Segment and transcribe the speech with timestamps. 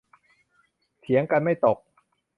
[0.99, 1.77] เถียงกันไม่ตก